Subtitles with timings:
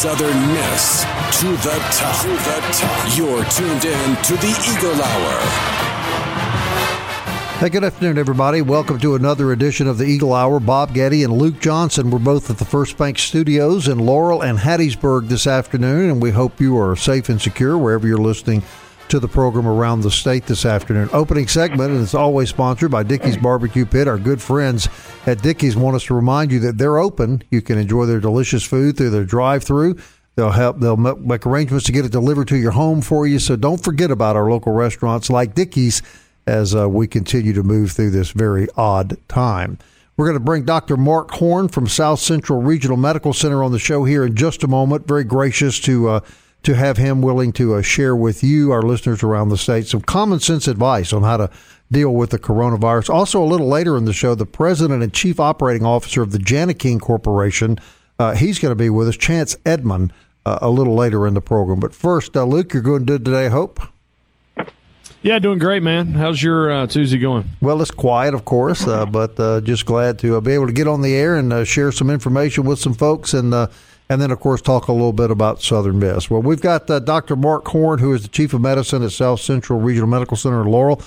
[0.00, 1.02] Southern Miss
[1.40, 2.22] to the top.
[2.22, 3.18] To the top.
[3.18, 5.40] You're tuned in to the Eagle Hour.
[7.58, 8.62] Hey, good afternoon, everybody.
[8.62, 10.58] Welcome to another edition of the Eagle Hour.
[10.58, 12.10] Bob Getty and Luke Johnson.
[12.10, 16.30] We're both at the First Bank Studios in Laurel and Hattiesburg this afternoon, and we
[16.30, 18.62] hope you are safe and secure wherever you're listening
[19.10, 21.10] to the program around the state this afternoon.
[21.12, 24.06] Opening segment, and it's always sponsored by Dickey's Barbecue Pit.
[24.06, 24.88] Our good friends
[25.26, 27.42] at Dickey's want us to remind you that they're open.
[27.50, 29.96] You can enjoy their delicious food through their drive-through.
[30.36, 30.78] They'll help.
[30.78, 33.40] They'll make arrangements to get it delivered to your home for you.
[33.40, 36.02] So don't forget about our local restaurants like Dickey's
[36.46, 39.78] as uh, we continue to move through this very odd time.
[40.16, 40.96] We're going to bring Dr.
[40.96, 44.68] Mark Horn from South Central Regional Medical Center on the show here in just a
[44.68, 45.08] moment.
[45.08, 46.20] Very gracious to uh,
[46.62, 50.02] to have him willing to uh, share with you, our listeners around the state, some
[50.02, 51.50] common sense advice on how to
[51.90, 53.10] deal with the coronavirus.
[53.10, 56.42] Also, a little later in the show, the president and chief operating officer of the
[56.46, 57.78] Jani-King Corporation,
[58.18, 60.12] uh, he's going to be with us, Chance Edmond,
[60.46, 61.80] uh, a little later in the program.
[61.80, 63.80] But first, uh, Luke, you're going to do today, I hope?
[65.22, 66.14] Yeah, doing great, man.
[66.14, 67.44] How's your uh, Tuesday going?
[67.60, 70.72] Well, it's quiet, of course, uh, but uh, just glad to uh, be able to
[70.72, 73.66] get on the air and uh, share some information with some folks, and uh,
[74.10, 76.28] and then, of course, talk a little bit about Southern Miss.
[76.28, 77.36] Well, we've got uh, Dr.
[77.36, 80.66] Mark Horn, who is the chief of medicine at South Central Regional Medical Center in
[80.66, 81.00] Laurel,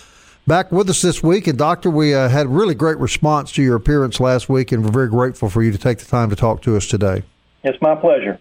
[0.47, 1.45] back with us this week.
[1.45, 4.91] And doctor, we uh, had really great response to your appearance last week, and we're
[4.91, 7.23] very grateful for you to take the time to talk to us today.
[7.65, 8.39] It's my pleasure.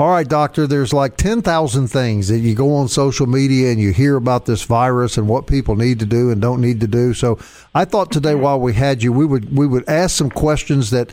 [0.00, 3.92] All right, doctor, there's like 10,000 things that you go on social media and you
[3.92, 7.14] hear about this virus and what people need to do and don't need to do.
[7.14, 7.38] So
[7.72, 8.42] I thought today mm-hmm.
[8.42, 11.12] while we had you, we would we would ask some questions that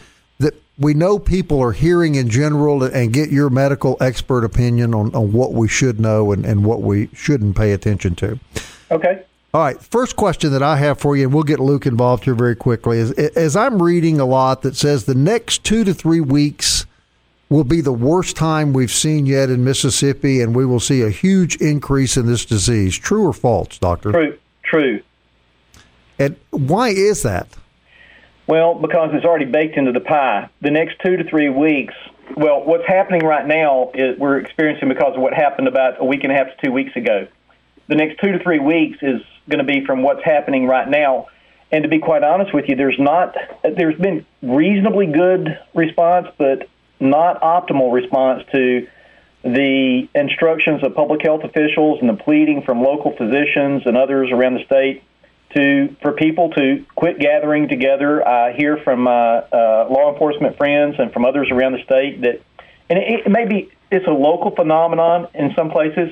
[0.80, 5.34] we know people are hearing in general and get your medical expert opinion on, on
[5.34, 8.40] what we should know and, and what we shouldn't pay attention to.
[8.90, 9.24] Okay.
[9.54, 9.82] All right.
[9.82, 13.00] First question that I have for you, and we'll get Luke involved here very quickly,
[13.00, 16.86] is as I'm reading a lot that says the next two to three weeks
[17.50, 21.10] will be the worst time we've seen yet in Mississippi, and we will see a
[21.10, 22.98] huge increase in this disease.
[22.98, 24.12] True or false, Doctor?
[24.12, 24.38] True.
[24.64, 25.02] True.
[26.20, 27.48] And why is that?
[28.50, 30.50] Well, because it's already baked into the pie.
[30.62, 31.94] The next two to three weeks,
[32.36, 36.24] well, what's happening right now is we're experiencing because of what happened about a week
[36.24, 37.28] and a half to two weeks ago.
[37.90, 41.28] The next two to three weeks is going to be from what's happening right now.
[41.72, 46.68] And to be quite honest with you, there's not, there's been reasonably good response, but
[47.00, 48.88] not optimal response to
[49.44, 54.56] the instructions of public health officials and the pleading from local physicians and others around
[54.56, 55.04] the state
[55.56, 58.26] to for people to quit gathering together.
[58.28, 62.42] I hear from uh, uh, law enforcement friends and from others around the state that,
[62.90, 66.12] and it, it may be it's a local phenomenon in some places.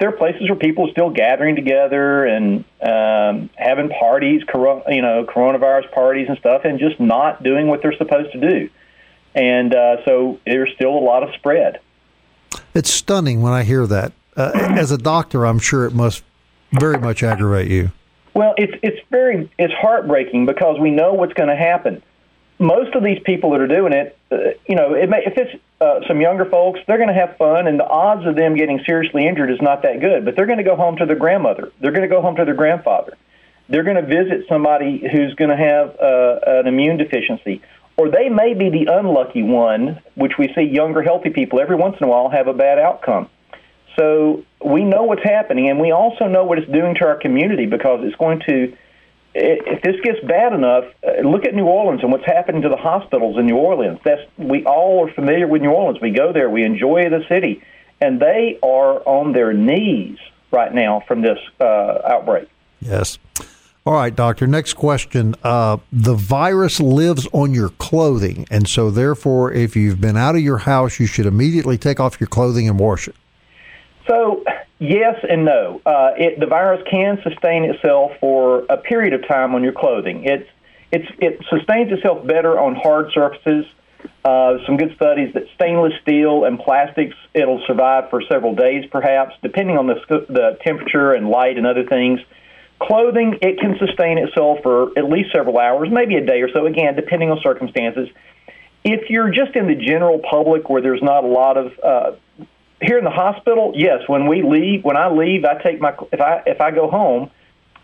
[0.00, 4.42] There are places where people are still gathering together and um, having parties,
[4.88, 8.70] you know, coronavirus parties and stuff, and just not doing what they're supposed to do
[9.34, 11.80] and uh, so there's still a lot of spread.
[12.72, 14.12] It's stunning when I hear that.
[14.36, 16.22] Uh, as a doctor, I'm sure it must
[16.72, 17.92] very much aggravate you.
[18.34, 22.02] Well, it's it's very it's heartbreaking because we know what's going to happen.
[22.58, 24.36] Most of these people that are doing it, uh,
[24.68, 27.66] you know, it may, if it's uh, some younger folks, they're going to have fun,
[27.66, 30.24] and the odds of them getting seriously injured is not that good.
[30.24, 31.72] But they're going to go home to their grandmother.
[31.80, 33.16] They're going to go home to their grandfather.
[33.68, 37.62] They're going to visit somebody who's going to have uh, an immune deficiency
[37.96, 41.96] or they may be the unlucky one, which we see younger, healthy people every once
[42.00, 43.28] in a while have a bad outcome.
[43.96, 47.66] So we know what's happening, and we also know what it's doing to our community
[47.66, 48.76] because it's going to.
[49.36, 52.76] If this gets bad enough, uh, look at New Orleans and what's happening to the
[52.76, 53.98] hospitals in New Orleans.
[54.04, 56.00] That's we all are familiar with New Orleans.
[56.00, 57.62] We go there, we enjoy the city,
[58.00, 60.18] and they are on their knees
[60.52, 62.48] right now from this uh, outbreak.
[62.80, 63.18] Yes.
[63.86, 64.46] All right, doctor.
[64.46, 65.34] Next question.
[65.42, 70.40] Uh, the virus lives on your clothing, and so therefore, if you've been out of
[70.40, 73.16] your house, you should immediately take off your clothing and wash it.
[74.06, 74.44] So,
[74.78, 75.80] yes and no.
[75.84, 80.24] Uh, it, the virus can sustain itself for a period of time on your clothing.
[80.24, 80.48] It's,
[80.92, 83.64] it's, it sustains itself better on hard surfaces.
[84.24, 89.34] Uh, some good studies that stainless steel and plastics it'll survive for several days, perhaps,
[89.42, 89.94] depending on the
[90.28, 92.20] the temperature and light and other things.
[92.80, 96.66] Clothing, it can sustain itself for at least several hours, maybe a day or so,
[96.66, 98.08] again, depending on circumstances.
[98.82, 102.12] If you're just in the general public where there's not a lot of uh,
[102.84, 104.00] here in the hospital, yes.
[104.06, 107.30] When we leave, when I leave, I take my if I if I go home,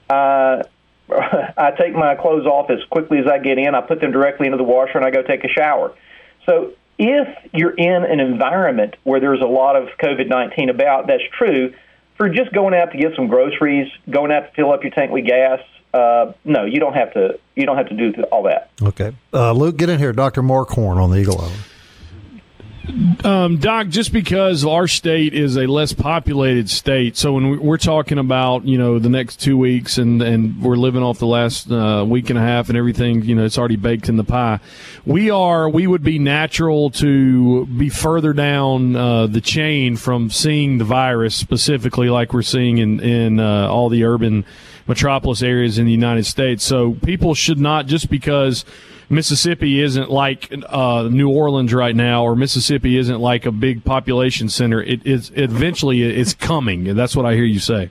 [0.09, 0.63] uh,
[1.57, 3.75] I take my clothes off as quickly as I get in.
[3.75, 5.95] I put them directly into the washer and I go take a shower.
[6.47, 11.23] So if you're in an environment where there's a lot of COVID 19 about, that's
[11.37, 11.75] true.
[12.17, 15.11] For just going out to get some groceries, going out to fill up your tank
[15.11, 15.61] with gas,
[15.95, 17.39] uh, no, you don't have to.
[17.57, 18.71] You don't have to do all that.
[18.83, 21.51] Okay, uh, Luke, get in here, Doctor Mark Horn on the Eagle Hour.
[23.25, 28.19] Um, Doc, just because our state is a less populated state, so when we're talking
[28.19, 32.05] about you know the next two weeks and and we're living off the last uh,
[32.07, 34.61] week and a half and everything, you know it's already baked in the pie.
[35.05, 40.79] We are we would be natural to be further down uh, the chain from seeing
[40.79, 44.45] the virus specifically, like we're seeing in in uh, all the urban
[44.87, 46.65] metropolis areas in the United States.
[46.65, 48.65] So people should not just because
[49.11, 54.49] Mississippi isn't like uh, New Orleans right now, or Mississippi isn't like a big population
[54.49, 54.81] center.
[54.81, 57.91] It is eventually it's coming, and that's what I hear you say.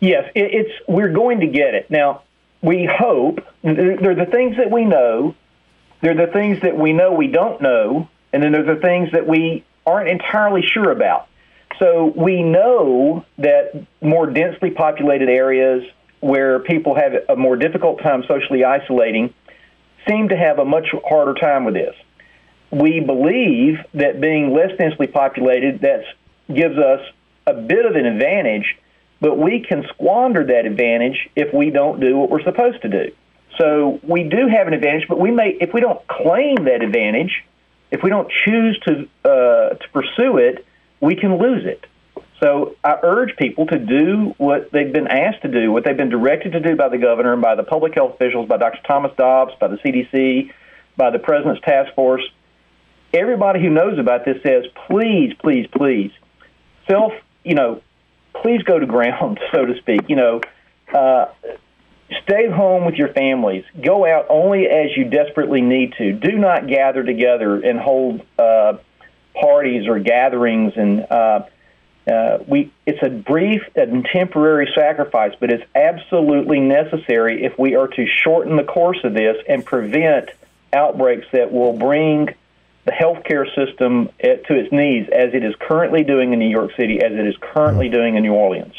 [0.00, 2.22] Yes, it, it's we're going to get it now.
[2.60, 5.36] We hope there are the things that we know.
[6.00, 9.12] There are the things that we know we don't know, and then there's the things
[9.12, 11.28] that we aren't entirely sure about.
[11.78, 15.84] So we know that more densely populated areas
[16.18, 19.32] where people have a more difficult time socially isolating
[20.08, 21.94] seem to have a much harder time with this.
[22.70, 26.04] We believe that being less densely populated that
[26.52, 27.00] gives us
[27.46, 28.76] a bit of an advantage,
[29.20, 33.12] but we can squander that advantage if we don't do what we're supposed to do.
[33.58, 37.44] So we do have an advantage, but we may, if we don't claim that advantage,
[37.90, 40.64] if we don't choose to uh, to pursue it,
[41.00, 41.86] we can lose it.
[42.40, 46.10] So I urge people to do what they've been asked to do, what they've been
[46.10, 48.78] directed to do by the governor and by the public health officials, by Dr.
[48.86, 50.52] Thomas Dobbs, by the CDC,
[50.96, 52.22] by the president's task force.
[53.12, 56.12] Everybody who knows about this says, please, please, please,
[56.88, 57.12] self,
[57.42, 57.82] you know,
[58.42, 60.02] please go to ground, so to speak.
[60.08, 60.40] You know,
[60.94, 61.26] uh,
[62.22, 63.64] stay home with your families.
[63.84, 66.12] Go out only as you desperately need to.
[66.12, 68.74] Do not gather together and hold uh,
[69.34, 71.04] parties or gatherings and.
[71.10, 71.40] Uh,
[72.10, 77.88] uh, we it's a brief and temporary sacrifice, but it's absolutely necessary if we are
[77.88, 80.30] to shorten the course of this and prevent
[80.72, 82.28] outbreaks that will bring
[82.84, 87.02] the healthcare system to its knees, as it is currently doing in New York City,
[87.02, 88.74] as it is currently doing in New Orleans.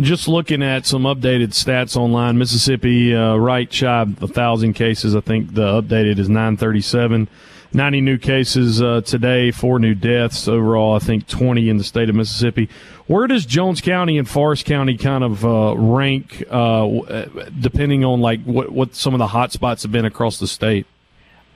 [0.00, 5.16] Just looking at some updated stats online, Mississippi uh, right shy of a thousand cases.
[5.16, 7.28] I think the updated is nine thirty seven.
[7.72, 10.94] 90 new cases uh, today, four new deaths overall.
[10.94, 12.70] I think 20 in the state of Mississippi.
[13.06, 17.26] Where does Jones County and Forrest County kind of uh, rank, uh,
[17.60, 20.86] depending on like what what some of the hot spots have been across the state?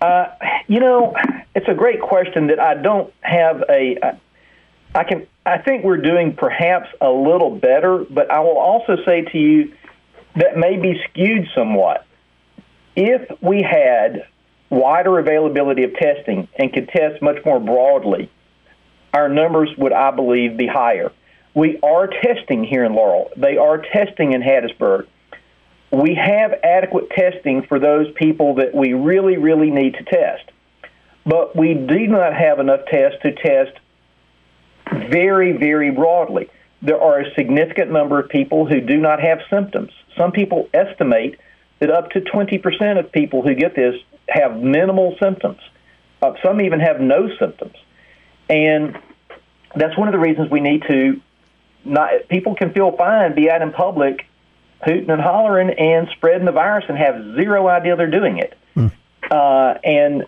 [0.00, 0.26] Uh,
[0.68, 1.14] you know,
[1.54, 4.18] it's a great question that I don't have a.
[4.94, 5.26] I can.
[5.50, 9.74] I think we're doing perhaps a little better, but I will also say to you
[10.36, 12.06] that may be skewed somewhat.
[12.94, 14.26] If we had
[14.68, 18.30] wider availability of testing and could test much more broadly,
[19.12, 21.10] our numbers would, I believe, be higher.
[21.52, 23.32] We are testing here in Laurel.
[23.36, 25.08] They are testing in Hattiesburg.
[25.90, 30.44] We have adequate testing for those people that we really, really need to test.
[31.26, 33.72] But we do not have enough tests to test
[34.90, 36.48] very, very broadly.
[36.82, 39.92] There are a significant number of people who do not have symptoms.
[40.16, 41.38] Some people estimate
[41.78, 43.96] that up to 20% of people who get this
[44.28, 45.60] have minimal symptoms.
[46.22, 47.76] Uh, some even have no symptoms.
[48.48, 48.98] And
[49.74, 51.20] that's one of the reasons we need to
[51.84, 54.26] not people can feel fine, be out in public,
[54.84, 58.56] hooting and hollering and spreading the virus and have zero idea they're doing it.
[58.76, 58.92] Mm.
[59.30, 60.26] Uh, and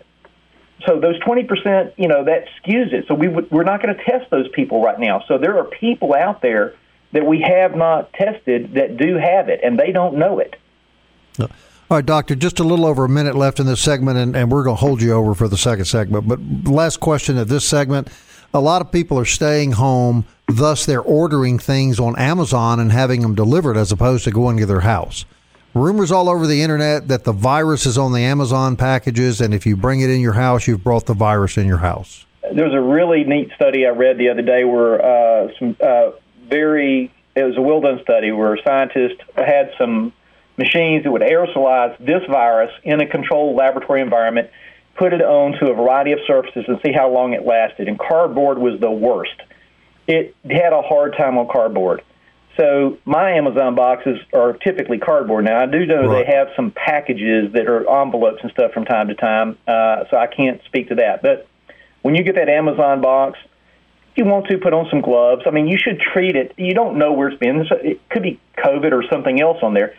[0.85, 3.05] so those 20%, you know, that skews it.
[3.07, 5.23] So we w- we're not going to test those people right now.
[5.27, 6.75] So there are people out there
[7.11, 10.55] that we have not tested that do have it, and they don't know it.
[11.39, 14.51] All right, Doctor, just a little over a minute left in this segment, and, and
[14.51, 16.27] we're going to hold you over for the second segment.
[16.27, 16.39] But
[16.71, 18.09] last question of this segment
[18.53, 23.21] a lot of people are staying home, thus, they're ordering things on Amazon and having
[23.21, 25.25] them delivered as opposed to going to their house.
[25.75, 29.65] Rumors all over the internet that the virus is on the Amazon packages, and if
[29.65, 32.27] you bring it in your house, you've brought the virus in your house.
[32.43, 36.11] There's a really neat study I read the other day where uh, some uh,
[36.47, 40.13] very, it was a well done study where scientists had some
[40.57, 44.51] machines that would aerosolize this virus in a controlled laboratory environment,
[44.95, 47.87] put it onto a variety of surfaces, and see how long it lasted.
[47.87, 49.41] And cardboard was the worst.
[50.07, 52.03] It had a hard time on cardboard.
[52.57, 55.45] So my Amazon boxes are typically cardboard.
[55.45, 56.25] Now I do know Right.
[56.25, 60.17] they have some packages that are envelopes and stuff from time to time, uh, so
[60.17, 61.23] I can't speak to that.
[61.23, 61.47] But
[62.03, 63.39] when you get that Amazon box,
[64.11, 65.41] if you want to put on some gloves.
[65.47, 66.53] I mean, you should treat it.
[66.55, 67.65] You don't know where it's been.
[67.67, 69.95] So It could be COVID or something else on there,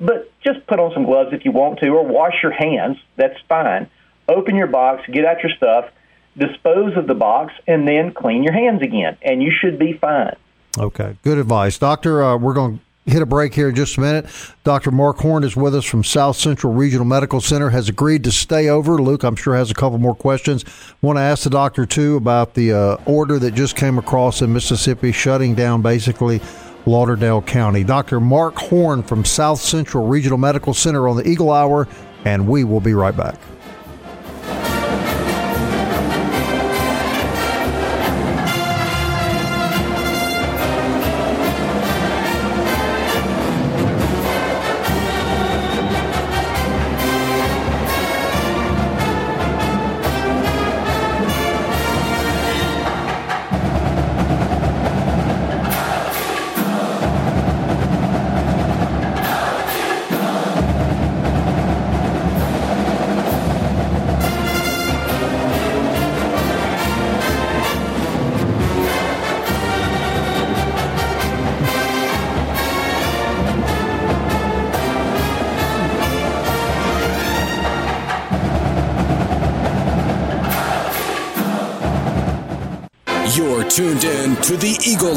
[0.00, 2.96] but just put on some gloves if you want to, or wash your hands.
[3.16, 3.90] That's fine.
[4.30, 5.90] Open your box, get out your stuff,
[6.38, 10.36] dispose of the box, and then clean your hands again, and you should be fine.
[10.78, 12.22] Okay, good advice, Doctor.
[12.22, 14.26] Uh, we're going to hit a break here in just a minute.
[14.62, 14.90] Dr.
[14.90, 17.70] Mark Horn is with us from South Central Regional Medical Center.
[17.70, 19.00] Has agreed to stay over.
[19.02, 20.64] Luke, I'm sure has a couple more questions.
[21.02, 24.52] Want to ask the doctor too about the uh, order that just came across in
[24.52, 26.40] Mississippi, shutting down basically
[26.86, 27.82] Lauderdale County.
[27.84, 28.20] Dr.
[28.20, 31.88] Mark Horn from South Central Regional Medical Center on the Eagle Hour,
[32.24, 33.36] and we will be right back.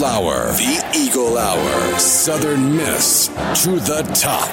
[0.04, 0.52] Eagle Hour.
[0.52, 1.98] The Eagle Hour.
[1.98, 3.28] Southern Miss
[3.64, 4.50] to the top.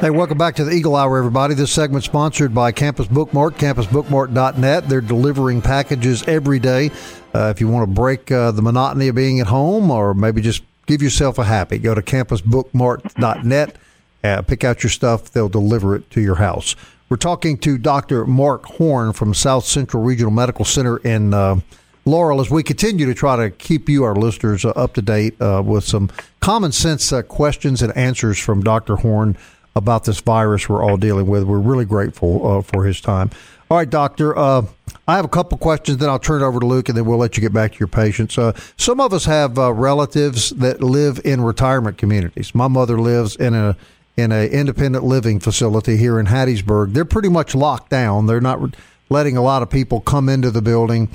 [0.00, 1.54] Hey, welcome back to the Eagle Hour, everybody.
[1.54, 4.88] This segment sponsored by Campus Bookmart, campusbookmart.net.
[4.88, 6.90] They're delivering packages every day.
[7.32, 10.42] Uh, if you want to break uh, the monotony of being at home or maybe
[10.42, 13.76] just give yourself a happy, go to campusbookmart.net,
[14.24, 15.30] uh, pick out your stuff.
[15.30, 16.74] They'll deliver it to your house.
[17.08, 18.26] We're talking to Dr.
[18.26, 21.60] Mark Horn from South Central Regional Medical Center in uh,
[22.06, 25.40] Laurel as we continue to try to keep you, our listeners, uh, up to date
[25.42, 26.08] uh, with some
[26.38, 28.94] common sense uh, questions and answers from Dr.
[28.94, 29.36] Horn
[29.74, 31.42] about this virus we're all dealing with.
[31.42, 33.30] We're really grateful uh, for his time.
[33.68, 34.38] All right, Doctor.
[34.38, 34.66] Uh,
[35.08, 37.18] I have a couple questions, then I'll turn it over to Luke, and then we'll
[37.18, 38.38] let you get back to your patients.
[38.38, 42.54] Uh, some of us have relatives that live in retirement communities.
[42.54, 43.76] My mother lives in a
[44.16, 46.94] in a independent living facility here in Hattiesburg.
[46.94, 48.26] They're pretty much locked down.
[48.26, 48.74] They're not
[49.10, 51.10] letting a lot of people come into the building.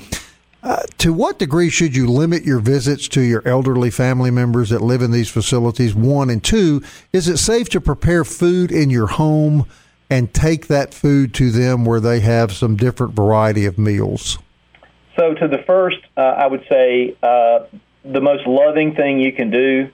[0.62, 4.80] Uh, to what degree should you limit your visits to your elderly family members that
[4.80, 5.92] live in these facilities?
[5.92, 9.66] One and two, is it safe to prepare food in your home
[10.08, 14.38] and take that food to them where they have some different variety of meals?
[15.18, 17.64] So, to the first, uh, I would say uh,
[18.04, 19.90] the most loving thing you can do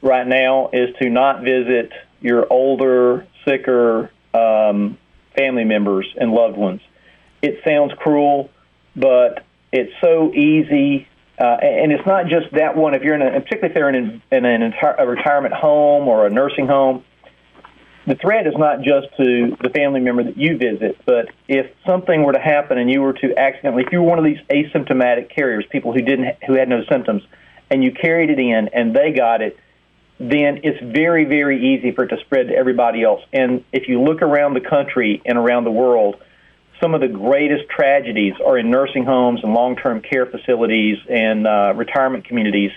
[0.00, 1.90] right now is to not visit
[2.20, 4.96] your older, sicker um,
[5.36, 6.80] family members and loved ones.
[7.42, 8.48] It sounds cruel,
[8.94, 11.08] but it's so easy.
[11.36, 12.94] Uh, and it's not just that one.
[12.94, 16.26] If you're in a, particularly if they're in, in an entire, a retirement home or
[16.26, 17.04] a nursing home,
[18.06, 22.22] the threat is not just to the family member that you visit, but if something
[22.22, 25.34] were to happen and you were to accidentally, if you were one of these asymptomatic
[25.34, 27.22] carriers, people who didn't, who had no symptoms,
[27.70, 29.58] and you carried it in and they got it,
[30.20, 33.22] then it's very, very easy for it to spread to everybody else.
[33.32, 36.16] And if you look around the country and around the world,
[36.84, 41.72] some of the greatest tragedies are in nursing homes and long-term care facilities and uh,
[41.74, 42.72] retirement communities.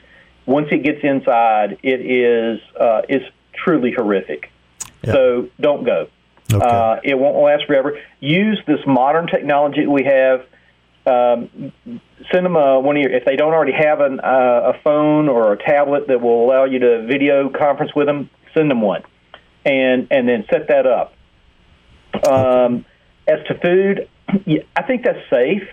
[0.45, 3.21] Once it gets inside, it is uh, is
[3.53, 4.49] truly horrific.
[5.03, 5.11] Yeah.
[5.11, 6.07] So don't go.
[6.53, 6.65] Okay.
[6.65, 7.99] Uh, it won't last forever.
[8.21, 10.45] Use this modern technology that we have.
[11.05, 11.73] Um,
[12.31, 15.27] send them a, one of your, if they don't already have an, uh, a phone
[15.27, 19.03] or a tablet that will allow you to video conference with them, send them one,
[19.65, 21.13] and and then set that up.
[22.25, 22.85] Um,
[23.27, 24.07] as to food,
[24.75, 25.67] I think that's safe.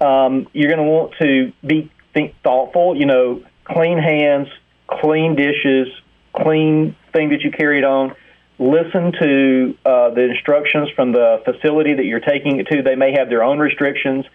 [0.00, 2.96] Um, you're going to want to be think thoughtful.
[2.96, 4.48] You know, clean hands,
[4.86, 5.88] clean dishes,
[6.32, 8.14] clean thing that you carried on.
[8.58, 12.82] Listen to uh, the instructions from the facility that you're taking it to.
[12.82, 14.26] They may have their own restrictions,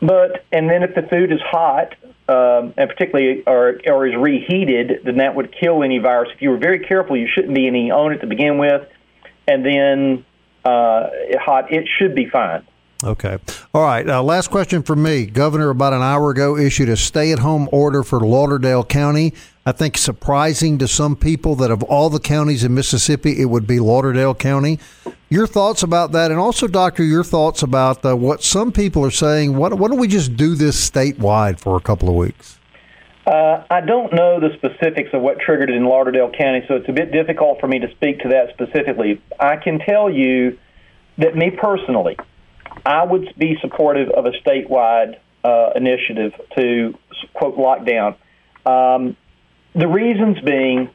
[0.00, 1.94] but and then if the food is hot
[2.28, 6.30] um, and particularly or or is reheated, then that would kill any virus.
[6.34, 8.88] If you were very careful, you shouldn't be any on it to begin with,
[9.46, 10.24] and then
[10.64, 11.08] uh,
[11.40, 12.64] hot, it should be fine.
[13.02, 13.36] Okay.
[13.74, 14.08] All right.
[14.08, 15.26] Uh, last question for me.
[15.26, 19.34] Governor, about an hour ago, issued a stay at home order for Lauderdale County.
[19.66, 23.66] I think surprising to some people that of all the counties in Mississippi, it would
[23.66, 24.78] be Lauderdale County.
[25.28, 29.10] Your thoughts about that, and also, Doctor, your thoughts about uh, what some people are
[29.10, 29.56] saying.
[29.56, 32.58] Why, why don't we just do this statewide for a couple of weeks?
[33.26, 36.88] Uh, I don't know the specifics of what triggered it in Lauderdale County, so it's
[36.88, 39.22] a bit difficult for me to speak to that specifically.
[39.40, 40.58] I can tell you
[41.16, 42.18] that me personally,
[42.84, 46.98] I would be supportive of a statewide uh, initiative to
[47.32, 48.16] quote lockdown.
[48.66, 49.16] Um,
[49.74, 50.90] the reasons being,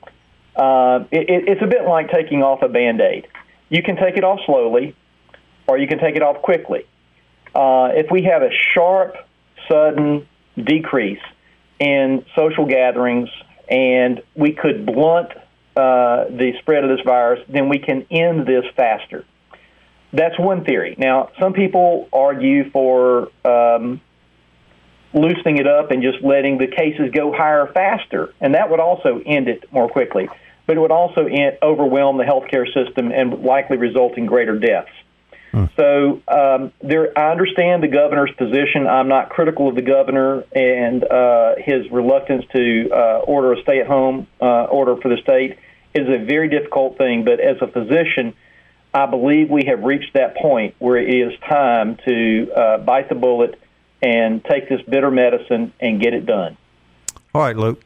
[0.55, 3.27] uh, it, it's a bit like taking off a band aid.
[3.69, 4.95] You can take it off slowly,
[5.67, 6.85] or you can take it off quickly.
[7.55, 9.15] Uh, if we have a sharp,
[9.67, 11.21] sudden decrease
[11.79, 13.29] in social gatherings
[13.69, 15.31] and we could blunt
[15.75, 19.23] uh, the spread of this virus, then we can end this faster.
[20.11, 20.95] That's one theory.
[20.97, 24.01] Now, some people argue for um,
[25.13, 29.21] loosening it up and just letting the cases go higher faster, and that would also
[29.25, 30.27] end it more quickly.
[30.65, 31.27] But it would also
[31.63, 34.91] overwhelm the healthcare system and likely result in greater deaths.
[35.75, 38.87] So um, there, I understand the governor's position.
[38.87, 44.27] I'm not critical of the governor and uh, his reluctance to uh, order a stay-at-home
[44.41, 45.57] uh, order for the state
[45.93, 47.25] is a very difficult thing.
[47.25, 48.33] But as a physician,
[48.93, 53.15] I believe we have reached that point where it is time to uh, bite the
[53.15, 53.59] bullet
[54.01, 56.57] and take this bitter medicine and get it done.
[57.33, 57.83] All right, Luke.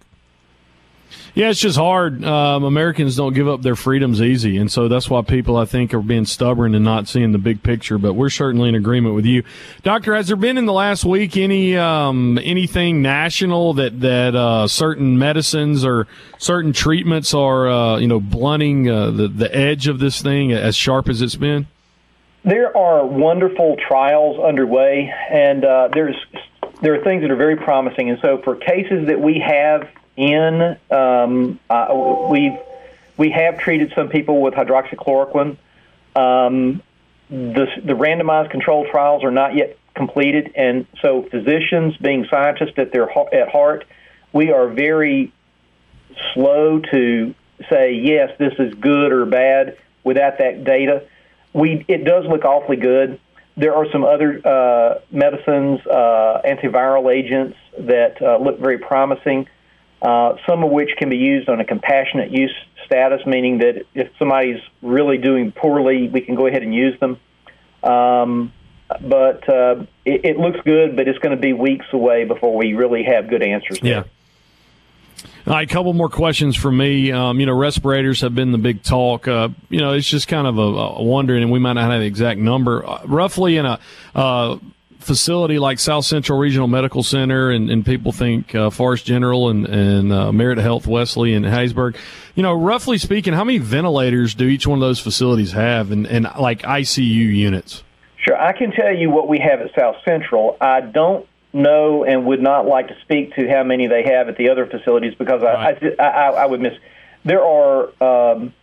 [1.36, 2.24] Yeah, it's just hard.
[2.24, 5.94] Um, Americans don't give up their freedoms easy, and so that's why people, I think,
[5.94, 7.98] are being stubborn and not seeing the big picture.
[7.98, 9.44] But we're certainly in agreement with you,
[9.82, 10.14] Doctor.
[10.14, 15.18] Has there been in the last week any um, anything national that that uh, certain
[15.18, 20.22] medicines or certain treatments are uh, you know blunting uh, the the edge of this
[20.22, 21.66] thing as sharp as it's been?
[22.46, 26.16] There are wonderful trials underway, and uh, there's
[26.82, 28.10] there are things that are very promising.
[28.10, 30.78] And so, for cases that we have in.
[30.92, 32.58] Um, uh, we
[33.18, 35.58] we have treated some people with hydroxychloroquine.
[36.16, 36.82] Um,
[37.30, 42.92] the, the randomized controlled trials are not yet completed, and so physicians, being scientists at
[42.92, 43.86] their at heart,
[44.32, 45.32] we are very
[46.34, 47.34] slow to
[47.70, 51.08] say yes, this is good or bad without that data.
[51.54, 53.20] We it does look awfully good.
[53.56, 59.48] There are some other uh, medicines, uh, antiviral agents that uh, look very promising
[60.04, 62.54] uh, some of which can be used on a compassionate use
[62.86, 67.18] status, meaning that if somebody's really doing poorly, we can go ahead and use them.
[67.82, 68.52] Um,
[69.02, 72.74] but uh, it, it, looks good, but it's going to be weeks away before we
[72.74, 73.80] really have good answers.
[73.82, 74.04] Yeah.
[75.48, 77.12] All right, a couple more questions for me.
[77.12, 79.28] Um, you know, respirators have been the big talk.
[79.28, 82.02] Uh, you know, it's just kind of a, a wondering, and we might not have
[82.02, 82.86] the exact number.
[82.86, 83.80] Uh, roughly in a
[84.16, 84.58] uh,
[85.04, 89.66] facility like South Central Regional Medical Center, and, and people think uh, Forrest General and,
[89.68, 91.96] and uh, Merit Health Wesley and Hattiesburg.
[92.36, 96.08] You know, roughly speaking, how many ventilators do each one of those facilities have, and,
[96.08, 97.84] and like ICU units?
[98.18, 100.58] Sure, I can tell you what we have at South Central.
[100.60, 104.38] I don't know and would not like to speak to how many they have at
[104.38, 105.78] the other facilities because right.
[106.00, 106.74] I, I, I, would miss.
[107.24, 108.54] There are um,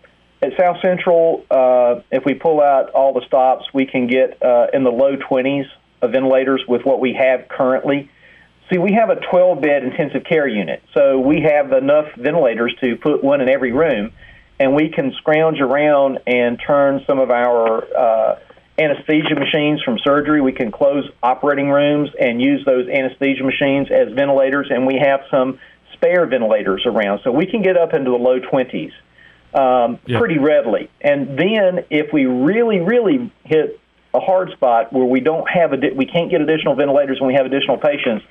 [0.43, 1.45] at South Central.
[1.51, 5.17] Uh, if we pull out all the stops, we can get uh, in the low
[5.17, 5.67] twenties
[6.03, 8.11] of ventilators with what we have currently.
[8.71, 12.97] See, we have a 12 bed intensive care unit, so we have enough ventilators to
[12.97, 14.13] put one in every room,
[14.61, 18.39] and we can scrounge around and turn some of our uh,
[18.79, 20.41] anesthesia machines from surgery.
[20.41, 25.23] We can close operating rooms and use those anesthesia machines as ventilators, and we have
[25.31, 25.59] some
[25.95, 28.93] spare ventilators around, so we can get up into the low 20s
[29.53, 30.19] um, yeah.
[30.19, 30.89] pretty readily.
[31.01, 33.80] And then if we really, really hit
[34.15, 37.35] a hard spot where we don't have a we can't get additional ventilators when we
[37.35, 38.25] have additional patients.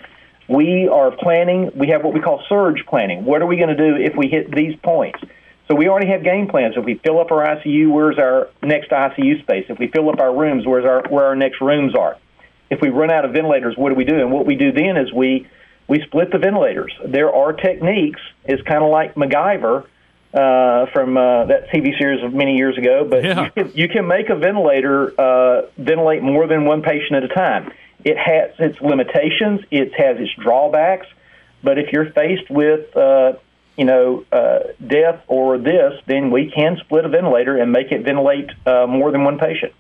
[0.47, 1.71] We are planning.
[1.75, 3.23] We have what we call surge planning.
[3.23, 5.19] What are we going to do if we hit these points?
[5.67, 6.73] So we already have game plans.
[6.75, 9.65] If we fill up our ICU, where's our next ICU space?
[9.69, 12.17] If we fill up our rooms, where's our where our next rooms are?
[12.71, 14.19] If we run out of ventilators, what do we do?
[14.19, 15.47] And what we do then is we
[15.87, 16.93] we split the ventilators.
[17.05, 18.21] There are techniques.
[18.45, 19.85] It's kind of like MacGyver
[20.33, 23.05] uh, from uh, that TV series of many years ago.
[23.09, 23.45] But yeah.
[23.45, 27.29] you, can, you can make a ventilator uh, ventilate more than one patient at a
[27.29, 27.71] time.
[28.03, 29.61] It has its limitations.
[29.71, 31.07] It has its drawbacks.
[31.61, 33.33] But if you're faced with uh,
[33.79, 38.03] you know, uh, death or this, then we can split a ventilator and make it
[38.03, 39.71] ventilate uh, more than one patient.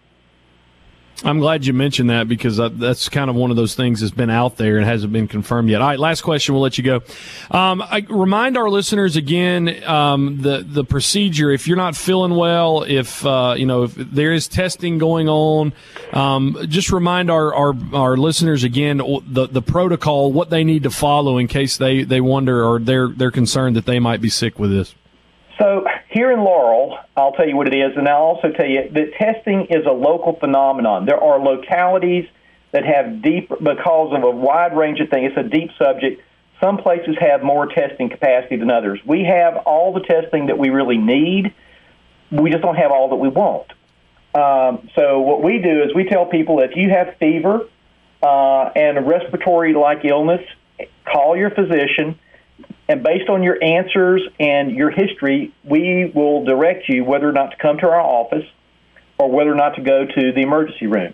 [1.23, 4.29] I'm glad you mentioned that because that's kind of one of those things that's been
[4.29, 5.81] out there and hasn't been confirmed yet.
[5.81, 6.53] All right, last question.
[6.53, 7.01] We'll let you go.
[7.51, 11.51] Um, I remind our listeners again um, the the procedure.
[11.51, 15.73] If you're not feeling well, if uh, you know if there is testing going on,
[16.13, 20.91] um, just remind our, our our listeners again the the protocol, what they need to
[20.91, 24.57] follow in case they they wonder or they're they're concerned that they might be sick
[24.57, 24.95] with this.
[25.59, 28.89] So here in Laurel, I'll tell you what it is, and I'll also tell you
[28.89, 31.05] that testing is a local phenomenon.
[31.05, 32.27] There are localities
[32.71, 36.21] that have deep, because of a wide range of things, it's a deep subject.
[36.61, 38.99] some places have more testing capacity than others.
[39.05, 41.53] We have all the testing that we really need.
[42.31, 43.71] We just don't have all that we want.
[44.33, 47.67] Um, so what we do is we tell people if you have fever
[48.21, 50.45] uh, and a respiratory-like illness,
[51.05, 52.19] call your physician,
[52.89, 57.51] and based on your answers and your history, we will direct you whether or not
[57.51, 58.45] to come to our office
[59.19, 61.13] or whether or not to go to the emergency room.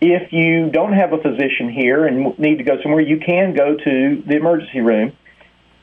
[0.00, 3.76] If you don't have a physician here and need to go somewhere, you can go
[3.76, 5.12] to the emergency room.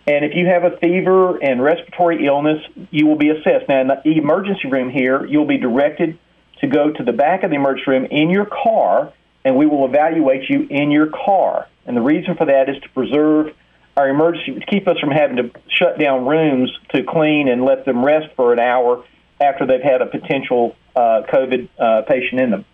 [0.08, 3.68] And if you have a fever and respiratory illness, you will be assessed.
[3.68, 6.18] Now, in the emergency room here, you'll be directed
[6.62, 9.12] to go to the back of the emergency room in your car,
[9.44, 11.68] and we will evaluate you in your car.
[11.86, 13.54] And the reason for that is to preserve
[14.00, 17.86] our emergency, to keep us from having to shut down rooms to clean and let
[17.86, 19.04] them rest for an hour
[19.42, 22.66] after they've had a potential uh, COVID uh, patient in them.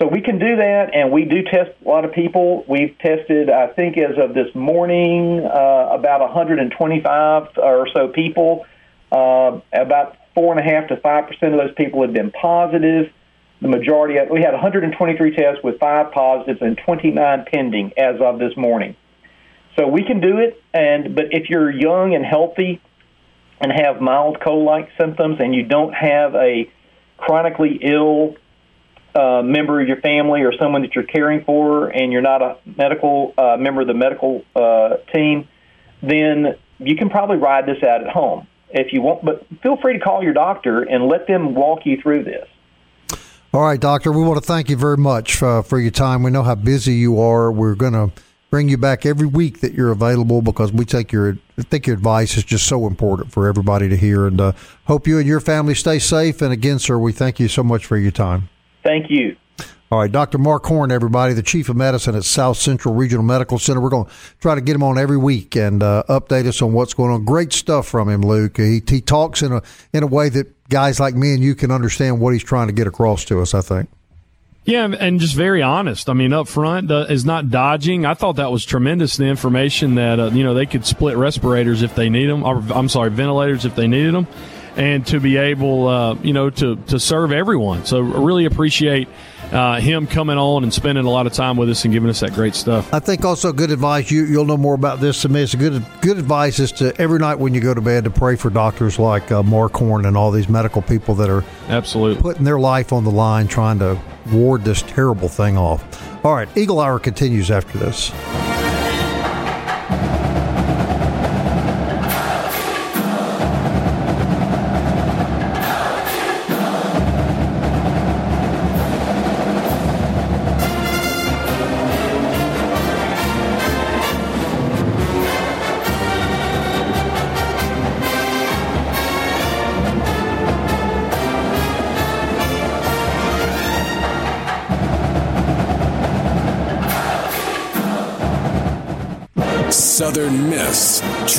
[0.00, 2.64] So we can do that, and we do test a lot of people.
[2.66, 8.64] We've tested, I think, as of this morning, uh, about 125 or so people.
[9.12, 13.12] Uh, about four and a half to five percent of those people had been positive.
[13.60, 18.38] The majority, of, we had 123 tests with five positives and 29 pending as of
[18.38, 18.96] this morning.
[19.76, 22.80] So we can do it, and but if you're young and healthy
[23.60, 26.70] and have mild cold-like symptoms, and you don't have a
[27.18, 28.36] chronically ill
[29.14, 32.56] uh, member of your family or someone that you're caring for, and you're not a
[32.64, 35.48] medical uh, member of the medical uh, team,
[36.02, 39.24] then you can probably ride this out at home if you want.
[39.24, 42.48] But feel free to call your doctor and let them walk you through this.
[43.52, 44.12] All right, doctor.
[44.12, 46.22] We want to thank you very much uh, for your time.
[46.22, 47.50] We know how busy you are.
[47.50, 48.12] We're going to
[48.50, 51.94] bring you back every week that you're available because we take your I think your
[51.94, 54.26] advice is just so important for everybody to hear.
[54.26, 54.52] And uh,
[54.84, 56.42] hope you and your family stay safe.
[56.42, 58.48] And again, sir, we thank you so much for your time.
[58.82, 59.36] Thank you.
[59.92, 60.38] All right, Dr.
[60.38, 63.80] Mark Horn, everybody, the chief of medicine at South Central Regional Medical Center.
[63.80, 66.72] We're going to try to get him on every week and uh, update us on
[66.72, 67.24] what's going on.
[67.24, 68.56] Great stuff from him, Luke.
[68.56, 71.72] He, he talks in a in a way that guys like me and you can
[71.72, 73.52] understand what he's trying to get across to us.
[73.52, 73.90] I think.
[74.64, 76.08] Yeah, and just very honest.
[76.08, 78.04] I mean, up front uh, is not dodging.
[78.04, 79.16] I thought that was tremendous.
[79.16, 82.62] The information that uh, you know they could split respirators if they need them, or
[82.74, 84.26] I'm sorry, ventilators if they needed them,
[84.76, 87.86] and to be able, uh, you know, to to serve everyone.
[87.86, 89.08] So really appreciate
[89.52, 92.20] uh, him coming on and spending a lot of time with us and giving us
[92.20, 92.92] that great stuff.
[92.92, 94.10] I think also good advice.
[94.10, 95.42] You you'll know more about this than me.
[95.42, 98.36] It's good good advice is to every night when you go to bed to pray
[98.36, 102.44] for doctors like uh, Mark Horn and all these medical people that are absolutely putting
[102.44, 104.00] their life on the line trying to
[104.32, 105.84] ward this terrible thing off.
[106.24, 108.12] All right, Eagle Hour continues after this.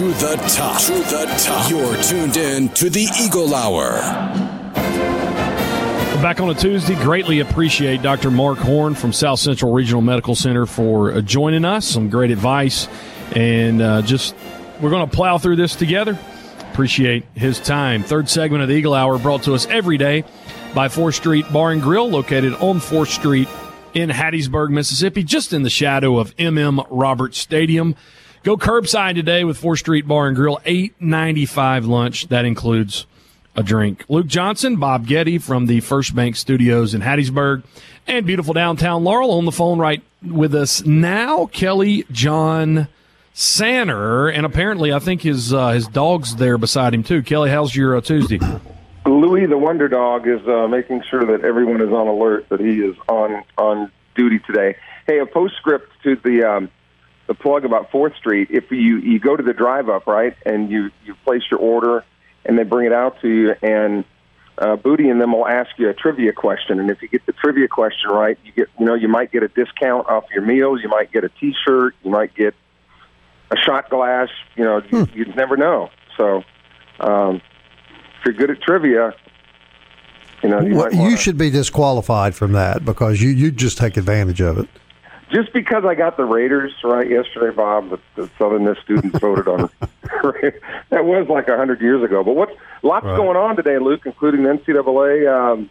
[0.01, 0.81] To the top.
[0.81, 1.69] To the top.
[1.69, 3.99] You're tuned in to the Eagle Hour.
[6.23, 8.31] Back on a Tuesday, greatly appreciate Dr.
[8.31, 11.85] Mark Horn from South Central Regional Medical Center for uh, joining us.
[11.85, 12.87] Some great advice,
[13.35, 14.33] and uh, just
[14.81, 16.17] we're going to plow through this together.
[16.71, 18.01] Appreciate his time.
[18.01, 20.23] Third segment of the Eagle Hour brought to us every day
[20.73, 23.47] by 4th Street Bar and Grill, located on 4th Street
[23.93, 27.95] in Hattiesburg, Mississippi, just in the shadow of MM Roberts Stadium.
[28.43, 32.27] Go curbside today with 4th Street Bar and Grill, eight ninety five lunch.
[32.29, 33.05] That includes
[33.55, 34.03] a drink.
[34.09, 37.63] Luke Johnson, Bob Getty from the First Bank Studios in Hattiesburg,
[38.07, 41.45] and beautiful downtown Laurel on the phone right with us now.
[41.45, 42.87] Kelly John
[43.33, 47.21] Sanner, and apparently I think his uh, his dog's there beside him too.
[47.21, 48.39] Kelly, how's your uh, Tuesday?
[49.05, 52.79] Louis the Wonder Dog is uh, making sure that everyone is on alert that he
[52.79, 54.77] is on on duty today.
[55.05, 56.69] Hey, a postscript to the um,
[57.31, 58.49] the plug about Fourth Street.
[58.51, 62.03] If you you go to the drive up right and you you place your order
[62.43, 64.03] and they bring it out to you and
[64.57, 67.31] uh, Booty and them will ask you a trivia question, and if you get the
[67.31, 70.81] trivia question right, you get you know you might get a discount off your meals,
[70.83, 72.53] you might get a T-shirt, you might get
[73.49, 74.27] a shot glass.
[74.57, 74.95] You know, hmm.
[74.95, 75.89] you, you never know.
[76.17, 76.43] So,
[76.99, 77.37] um,
[78.19, 79.15] if you're good at trivia,
[80.43, 83.95] you know you, well, you should be disqualified from that because you you just take
[83.95, 84.67] advantage of it
[85.31, 89.47] just because I got the Raiders right yesterday, Bob, the, the Southern Miss students voted
[89.47, 89.69] on
[90.89, 92.23] that was like a hundred years ago.
[92.23, 93.15] But what's lots right.
[93.15, 95.69] going on today, Luke, including the NCAA um,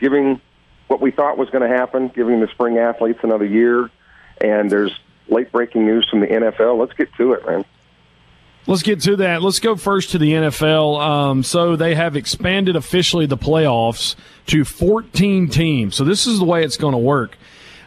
[0.00, 0.40] giving
[0.88, 3.90] what we thought was going to happen, giving the spring athletes another year,
[4.40, 4.92] and there's
[5.28, 6.78] late breaking news from the NFL.
[6.78, 7.64] Let's get to it, man.
[8.66, 9.42] Let's get to that.
[9.42, 10.98] Let's go first to the NFL.
[10.98, 14.14] Um, so they have expanded officially the playoffs
[14.46, 15.94] to 14 teams.
[15.94, 17.36] So this is the way it's going to work.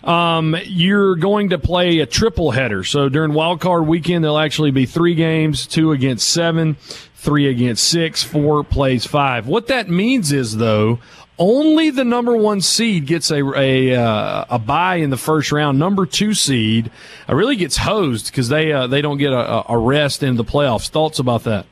[0.08, 2.86] Um, you're going to play a triple header.
[2.86, 6.76] So during wild card weekend, there'll actually be three games, two against seven,
[7.16, 9.48] three against six, four plays five.
[9.48, 11.00] What that means is though,
[11.38, 15.78] only the number one seed gets a a, uh, a bye in the first round.
[15.78, 16.90] Number two seed
[17.28, 20.46] uh, really gets hosed because they uh, they don't get a, a rest in the
[20.46, 20.88] playoffs.
[20.90, 21.66] Thoughts about that?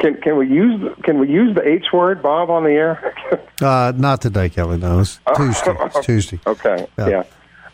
[0.00, 3.14] Can can we use can we use the H word, Bob, on the air?
[3.62, 4.78] uh, not today, Kelly.
[4.78, 5.76] No, it's Tuesday.
[5.80, 6.40] It's Tuesday.
[6.46, 6.86] okay.
[6.98, 7.08] Yeah.
[7.08, 7.24] yeah.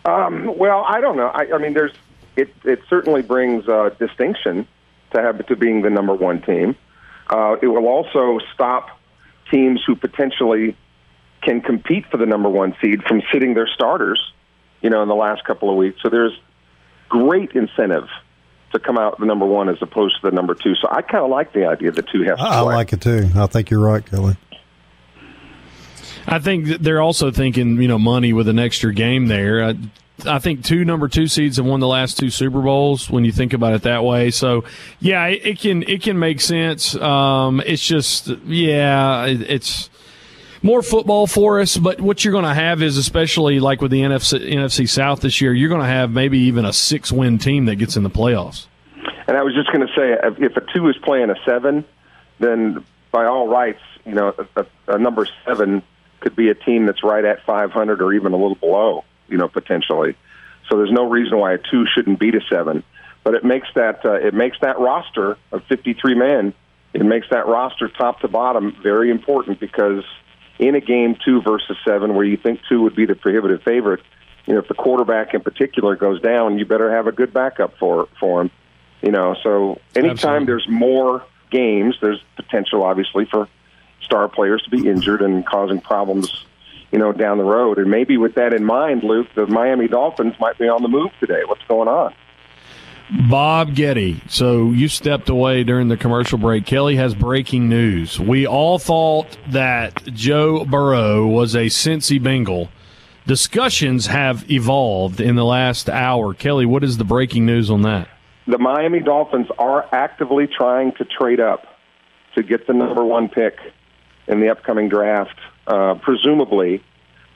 [0.05, 1.29] Um, well, I don't know.
[1.29, 1.93] I, I mean, there's
[2.37, 2.55] it.
[2.65, 4.67] It certainly brings uh, distinction
[5.13, 6.77] to have to being the number one team.
[7.29, 8.89] Uh, it will also stop
[9.51, 10.77] teams who potentially
[11.43, 14.21] can compete for the number one seed from sitting their starters,
[14.83, 16.01] you know, in the last couple of weeks.
[16.03, 16.39] So there's
[17.09, 18.09] great incentive
[18.73, 20.75] to come out the number one as opposed to the number two.
[20.75, 22.39] So I kind of like the idea that two have.
[22.39, 23.29] to I, I like it too.
[23.35, 24.37] I think you're right, Kelly.
[26.27, 29.65] I think they're also thinking, you know, money with an extra game there.
[29.65, 29.77] I,
[30.27, 33.33] I think two number two seeds have won the last two Super Bowls when you
[33.33, 34.31] think about it that way.
[34.31, 34.65] So,
[35.01, 36.95] yeah, it, it can it can make sense.
[36.95, 39.91] Um, it's just, yeah, it, it's
[40.63, 41.77] more football for us.
[41.77, 45.41] But what you're going to have is, especially like with the NFC, NFC South this
[45.41, 48.11] year, you're going to have maybe even a six win team that gets in the
[48.11, 48.67] playoffs.
[49.27, 51.85] And I was just going to say, if a two is playing a seven,
[52.39, 55.83] then by all rights, you know, a, a number seven
[56.21, 59.49] could be a team that's right at 500 or even a little below you know,
[59.49, 60.17] potentially.
[60.69, 62.83] So there's no reason why a two shouldn't beat a seven.
[63.25, 66.53] But it makes that uh, it makes that roster of 53 men.
[66.93, 70.05] It makes that roster top to bottom very important because
[70.61, 74.01] in a game two versus seven, where you think two would be the prohibitive favorite,
[74.47, 77.77] you know, if the quarterback in particular goes down, you better have a good backup
[77.79, 78.51] for for him.
[79.03, 80.47] You know, so anytime Absolutely.
[80.47, 83.49] there's more games, there's potential obviously for
[84.03, 86.45] star players to be injured and causing problems
[86.93, 87.79] you know, down the road.
[87.79, 91.11] And maybe with that in mind, Luke, the Miami Dolphins might be on the move
[91.21, 91.43] today.
[91.47, 92.13] What's going on?
[93.29, 94.23] Bob Getty.
[94.29, 96.67] So you stepped away during the commercial break.
[96.67, 98.21] Kelly has breaking news.
[98.21, 102.71] We all thought that Joe Burrow was a Cincy Bengal.
[103.27, 106.35] Discussions have evolved in the last hour.
[106.35, 108.09] Kelly, what is the breaking news on that?
[108.47, 111.67] The Miami Dolphins are actively trying to trade up
[112.35, 113.59] to get the number one pick
[114.27, 116.83] in the upcoming draft uh, presumably,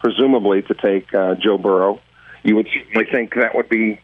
[0.00, 2.00] presumably to take uh, Joe Burrow.
[2.42, 4.00] You would certainly think that would be,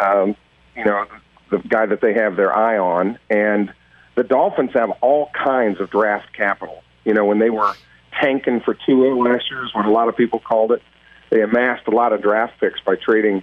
[0.00, 0.36] um,
[0.76, 1.06] you know,
[1.50, 3.18] the guy that they have their eye on.
[3.30, 3.72] And
[4.14, 6.82] the Dolphins have all kinds of draft capital.
[7.04, 7.72] You know, when they were
[8.20, 10.82] tanking for Tua last year, is what a lot of people called it.
[11.30, 13.42] They amassed a lot of draft picks by trading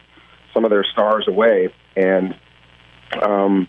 [0.54, 2.36] some of their stars away, and
[3.22, 3.68] um,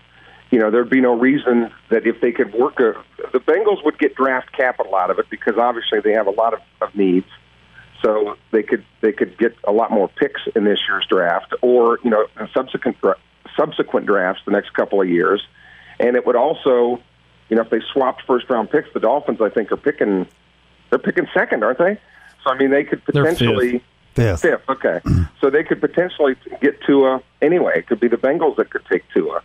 [0.50, 2.94] you know, there'd be no reason that if they could work a,
[3.32, 6.52] the Bengals would get draft capital out of it because obviously they have a lot
[6.52, 7.26] of, of needs.
[8.04, 11.98] So they could they could get a lot more picks in this year's draft, or
[12.02, 12.98] you know, subsequent
[13.60, 15.42] subsequent drafts the next couple of years,
[15.98, 17.00] and it would also,
[17.48, 20.26] you know, if they swapped first round picks, the Dolphins I think are picking
[20.88, 21.98] they're picking second, aren't they?
[22.44, 23.82] So I mean, they could potentially
[24.14, 24.40] fifth.
[24.40, 24.68] fifth.
[24.68, 25.00] Okay,
[25.40, 27.78] so they could potentially get Tua anyway.
[27.78, 29.42] It could be the Bengals that could take Tua.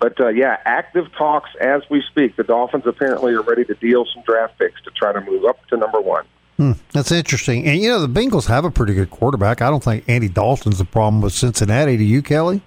[0.00, 2.36] But uh, yeah, active talks as we speak.
[2.36, 5.64] The Dolphins apparently are ready to deal some draft picks to try to move up
[5.68, 6.24] to number one.
[6.56, 7.66] Hmm, that's interesting.
[7.66, 9.62] And you know, the Bengals have a pretty good quarterback.
[9.62, 11.96] I don't think Andy Dalton's the problem with Cincinnati.
[11.96, 12.60] Do you, Kelly?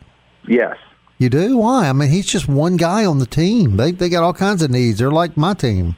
[0.47, 0.77] Yes.
[1.21, 1.57] You do?
[1.57, 1.87] Why?
[1.87, 3.77] I mean, he's just one guy on the team.
[3.77, 4.99] They they got all kinds of needs.
[4.99, 5.95] They're like my team.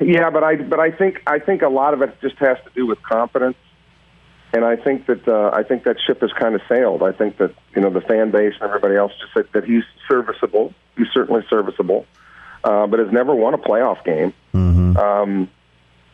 [0.00, 2.70] Yeah, but I but I think I think a lot of it just has to
[2.74, 3.56] do with confidence
[4.56, 7.02] and I think that uh, I think that ship has kind of sailed.
[7.02, 9.82] I think that you know the fan base and everybody else just said that he's
[10.08, 10.72] serviceable.
[10.96, 12.06] He's certainly serviceable,
[12.64, 14.96] uh, but has never won a playoff game mm-hmm.
[14.96, 15.50] um,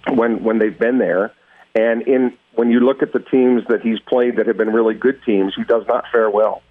[0.09, 1.33] when when they've been there.
[1.75, 4.95] And in when you look at the teams that he's played that have been really
[4.95, 6.63] good teams, he does not fare well.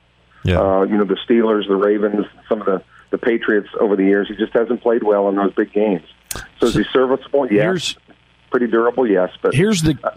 [0.43, 0.60] Yeah.
[0.60, 4.27] Uh, you know the Steelers, the Ravens, some of the the Patriots over the years.
[4.27, 6.06] He just hasn't played well in those big games.
[6.60, 7.51] So is he serviceable?
[7.51, 7.95] Yes.
[8.49, 9.32] Pretty durable, yes.
[9.41, 10.12] But here's the uh,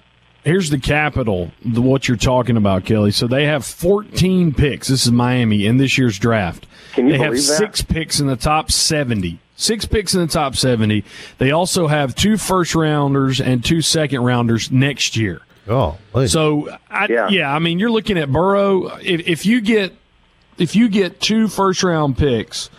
[0.44, 3.12] Here's the capital, the, what you're talking about, Kelly.
[3.12, 4.88] So they have 14 picks.
[4.88, 6.66] This is Miami in this year's draft.
[6.92, 7.38] Can you they have that?
[7.38, 9.38] six picks in the top 70.
[9.56, 11.02] Six picks in the top 70.
[11.38, 15.40] They also have two first rounders and two second rounders next year.
[15.66, 16.30] Oh, please.
[16.30, 17.28] so I, yeah.
[17.30, 18.98] yeah, I mean, you're looking at Burrow.
[18.98, 19.94] If, if you get
[20.58, 22.70] if you get two first round picks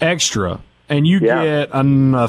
[0.00, 1.44] extra, and you yeah.
[1.44, 2.28] get an uh,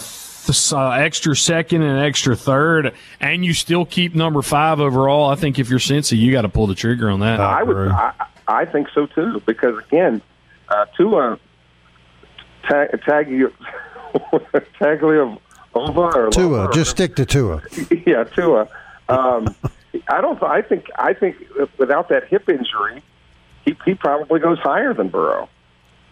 [0.92, 5.60] extra second and an extra third, and you still keep number five overall, I think
[5.60, 7.40] if you're Cincy, you got to pull the trigger on that.
[7.40, 7.90] I would.
[7.90, 8.14] I,
[8.48, 10.22] I think so too, because again,
[10.70, 11.40] uh, Tua
[12.70, 13.28] tag Tag
[14.80, 15.38] Tagliova
[15.76, 16.70] or Tua.
[16.74, 17.62] Just stick to Tua.
[18.06, 18.68] yeah, Tua.
[19.10, 19.56] Um,
[20.10, 20.42] I don't.
[20.44, 20.90] I think.
[20.98, 21.38] I think
[21.78, 23.04] without that hip injury,
[23.66, 25.50] he he probably goes higher than Burrow.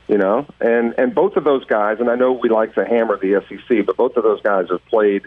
[0.07, 3.17] You know, and and both of those guys, and I know we like to hammer
[3.17, 5.23] the SEC, but both of those guys have played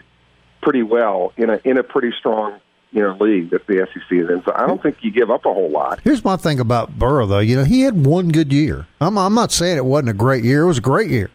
[0.61, 2.59] pretty well in a in a pretty strong
[2.91, 4.43] you know league that the SEC is in.
[4.43, 5.99] So I don't think you give up a whole lot.
[6.03, 7.39] Here's my thing about Burrow, though.
[7.39, 8.87] You know, he had one good year.
[9.01, 10.63] I'm I'm not saying it wasn't a great year.
[10.63, 11.31] It was a great year.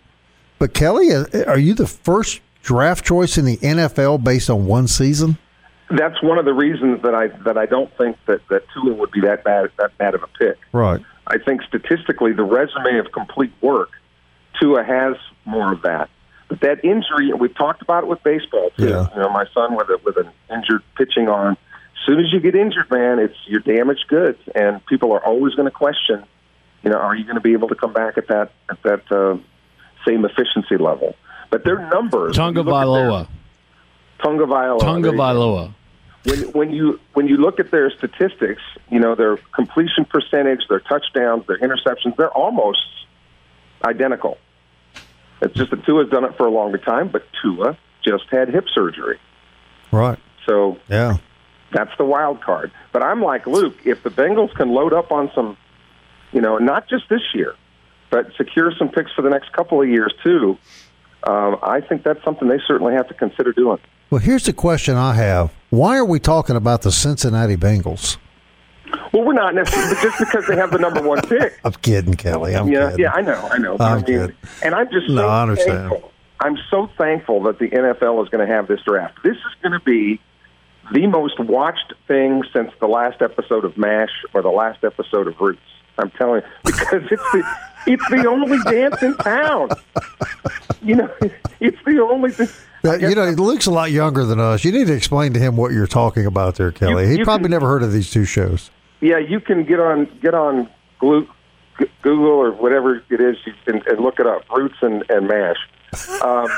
[0.59, 4.87] But Kelly, uh, are you the first draft choice in the NFL based on one
[4.87, 5.37] season?
[5.97, 9.11] That's one of the reasons that I that I don't think that that Tua would
[9.11, 10.59] be that bad that bad of a pick.
[10.73, 11.01] Right.
[11.27, 13.91] I think statistically, the resume of complete work,
[14.61, 16.11] Tua has more of that.
[16.49, 18.89] But that injury, we've talked about it with baseball too.
[18.89, 19.09] Yeah.
[19.15, 21.57] You know, my son with a, with an injured pitching arm.
[21.95, 25.55] As soon as you get injured, man, it's you're damaged goods, and people are always
[25.55, 26.25] going to question.
[26.83, 29.13] You know, are you going to be able to come back at that at that
[29.13, 29.39] uh,
[30.07, 31.15] same efficiency level?
[31.51, 32.35] But their numbers.
[32.37, 33.29] Tunga Vailoa.
[34.23, 34.81] Tunga Vailoa.
[34.81, 35.75] Tunga there Vailoa.
[36.25, 40.81] When when you when you look at their statistics, you know their completion percentage, their
[40.81, 42.79] touchdowns, their interceptions, they're almost
[43.85, 44.39] identical.
[45.41, 48.67] It's just that Tua's done it for a longer time, but Tua just had hip
[48.73, 49.19] surgery,
[49.91, 50.19] Right.
[50.47, 51.17] so Yeah.
[51.73, 52.71] that's the wild card.
[52.93, 55.57] But I'm like Luke, if the Bengals can load up on some,
[56.33, 57.55] you know, not just this year,
[58.11, 60.57] but secure some picks for the next couple of years too.
[61.25, 63.79] Um, I think that's something they certainly have to consider doing.
[64.11, 68.19] Well, here's the question I have: Why are we talking about the Cincinnati Bengals?
[69.15, 71.59] Well, we're not necessarily but just because they have the number one pick.
[71.65, 72.55] I'm kidding, Kelly.
[72.55, 73.05] I'm yeah, kidding.
[73.05, 73.77] yeah, I know, I know.
[73.81, 74.37] I'm I mean, kidding.
[74.63, 75.89] and I'm just so No, I understand.
[75.89, 76.13] thankful.
[76.41, 79.17] I'm so thankful that the NFL is going to have this draft.
[79.25, 80.21] This is going to be
[80.93, 85.41] the most watched thing since the last episode of MASH or the last episode of
[85.41, 85.61] Roots.
[85.99, 89.69] I'm telling you, because it's the it's the only dance in town.
[90.83, 91.11] You know,
[91.61, 92.49] it's the only thing.
[92.85, 94.65] You know, Luke's a lot younger than us.
[94.65, 97.05] You need to explain to him what you're talking about there, Kelly.
[97.11, 98.71] You- he probably can- never heard of these two shows.
[99.01, 100.69] Yeah, you can get on get on
[101.01, 105.57] Google or whatever it is you can, and look it up, Roots and, and Mash.
[106.23, 106.49] Um,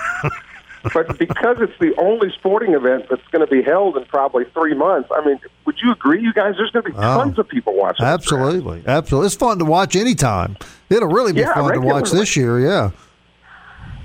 [0.93, 4.75] but because it's the only sporting event that's going to be held in probably three
[4.75, 6.55] months, I mean, would you agree, you guys?
[6.59, 7.01] There's going to be Oh.
[7.19, 8.05] tons of people watching.
[8.05, 8.13] this.
[8.13, 9.27] Absolutely, absolutely.
[9.27, 10.57] It's fun to watch anytime.
[10.91, 12.61] It'll really be Yeah, fun to watch this year.
[12.61, 12.91] Yeah.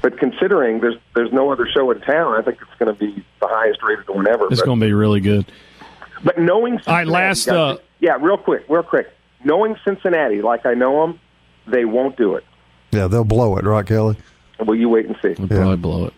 [0.01, 3.23] But considering there's there's no other show in town, I think it's going to be
[3.41, 4.47] the highest rated one ever.
[4.49, 5.45] It's going to be really good.
[6.23, 9.09] but knowing All right, Cincinnati, last, guys, uh, yeah, real quick, real quick.
[9.43, 11.19] Knowing Cincinnati, like I know them,
[11.67, 12.45] they won't do it.
[12.91, 14.15] Yeah, they'll blow it, right, Kelly?
[14.65, 15.35] Well, you wait and see.
[15.37, 16.13] We'll probably blow it.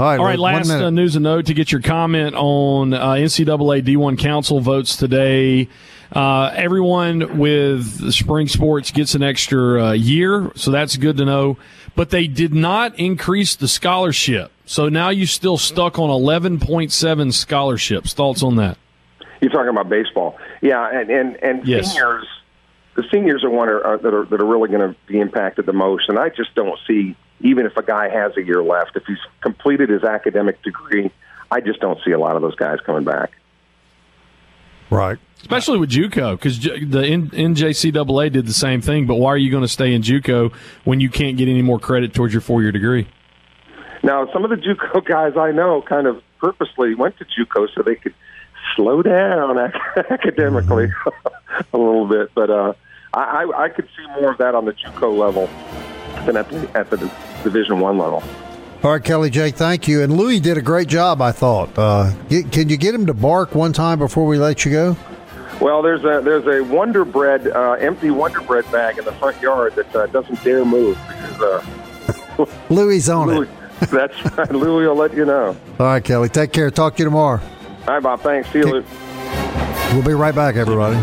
[0.00, 0.18] All right.
[0.18, 4.18] All right, last uh, news and note to get your comment on uh, NCAA D1
[4.18, 5.68] Council votes today.
[6.10, 11.58] Uh, everyone with spring sports gets an extra uh, year, so that's good to know.
[11.96, 18.14] But they did not increase the scholarship, so now you're still stuck on 11.7 scholarships.
[18.14, 18.78] Thoughts on that?
[19.42, 21.92] You're talking about baseball, yeah, and and, and Yes.
[21.92, 22.26] seniors.
[22.94, 25.66] The seniors are one are, are, that are that are really going to be impacted
[25.66, 28.96] the most, and I just don't see even if a guy has a year left,
[28.96, 31.10] if he's completed his academic degree,
[31.50, 33.32] I just don't see a lot of those guys coming back.
[34.90, 35.18] Right.
[35.40, 39.06] Especially with JUCO, because the N- NJCAA did the same thing.
[39.06, 40.52] But why are you going to stay in JUCO
[40.84, 43.08] when you can't get any more credit towards your four-year degree?
[44.02, 47.82] Now, some of the JUCO guys I know kind of purposely went to JUCO so
[47.82, 48.14] they could
[48.76, 49.78] slow down ac-
[50.10, 50.88] academically
[51.72, 52.72] a little bit, but uh,
[53.14, 55.48] I, I I could see more of that on the JUCO level
[56.26, 56.96] than at the, at the
[57.42, 58.22] Division One level.
[58.82, 59.50] All right, Kelly J.
[59.50, 60.02] Thank you.
[60.02, 61.20] And Louis did a great job.
[61.20, 61.68] I thought.
[61.78, 64.96] Uh, get, can you get him to bark one time before we let you go?
[65.60, 69.40] Well, there's a there's a Wonder Bread uh, empty Wonder Bread bag in the front
[69.42, 71.40] yard that uh, doesn't dare move because
[72.38, 73.48] uh, Louis on Louis,
[73.82, 73.90] it.
[73.90, 74.50] that's right.
[74.50, 75.54] Louis will let you know.
[75.78, 76.30] All right, Kelly.
[76.30, 76.70] Take care.
[76.70, 77.40] Talk to you tomorrow.
[77.86, 78.20] All right, Bob.
[78.22, 78.50] Thanks.
[78.50, 78.64] See you.
[78.64, 78.86] Luke.
[79.92, 80.96] We'll be right back, everybody.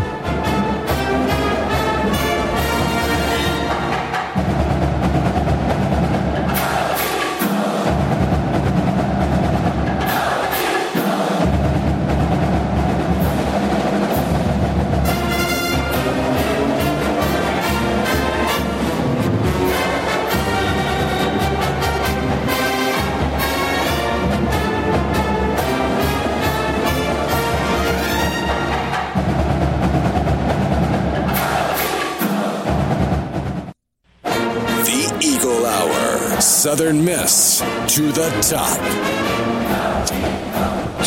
[36.68, 37.60] Southern Miss
[37.96, 38.78] to the top.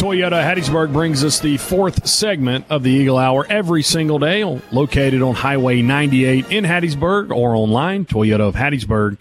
[0.01, 4.43] Toyota Hattiesburg brings us the fourth segment of the Eagle Hour every single day,
[4.73, 9.19] located on Highway 98 in Hattiesburg or online, Toyota of Hattiesburg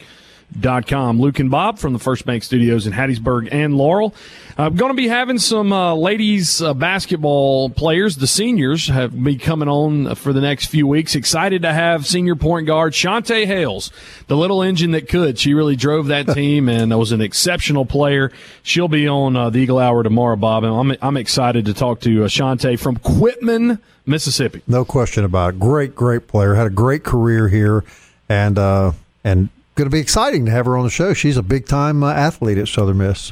[0.88, 1.20] com.
[1.20, 4.14] Luke and Bob from the First Bank Studios in Hattiesburg and Laurel.
[4.58, 8.18] I'm going to be having some uh, ladies uh, basketball players.
[8.18, 11.16] The seniors have been coming on for the next few weeks.
[11.16, 13.90] Excited to have senior point guard Shante Hales,
[14.28, 15.40] the little engine that could.
[15.40, 18.34] She really drove that team and was an exceptional player.
[18.62, 20.66] She'll be on uh, the Eagle Hour tomorrow, Bob.
[20.66, 24.62] And I'm, I'm excited to talk to uh, Shante from Quitman, Mississippi.
[24.68, 25.60] No question about it.
[25.60, 26.56] Great, great player.
[26.56, 27.86] Had a great career here,
[28.28, 28.92] and uh,
[29.24, 29.48] and
[29.80, 31.14] going to be exciting to have her on the show.
[31.14, 33.32] She's a big time uh, athlete at Southern Miss.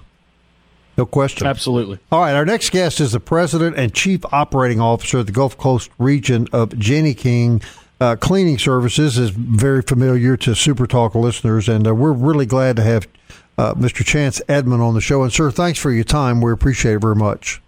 [0.97, 1.45] No question.
[1.45, 1.99] Absolutely.
[2.11, 2.33] All right.
[2.33, 6.47] Our next guest is the president and chief operating officer of the Gulf Coast region
[6.51, 7.61] of Jani-King
[7.99, 9.17] uh, Cleaning Services.
[9.17, 13.07] Is very familiar to SuperTalk listeners, and uh, we're really glad to have
[13.57, 14.03] uh, Mr.
[14.03, 15.21] Chance Edmond on the show.
[15.21, 16.41] And sir, thanks for your time.
[16.41, 17.61] We appreciate it very much.